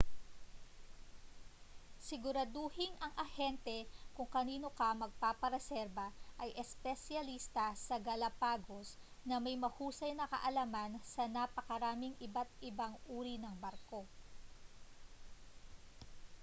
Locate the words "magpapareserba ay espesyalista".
5.03-7.65